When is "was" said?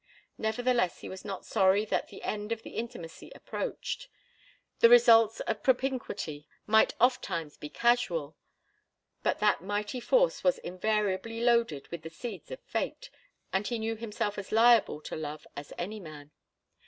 1.09-1.23, 10.43-10.57